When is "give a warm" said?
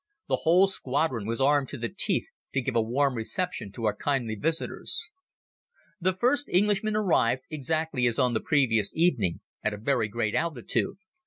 2.61-3.13